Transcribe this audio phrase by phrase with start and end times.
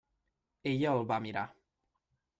[0.71, 1.47] Ella el va mirar.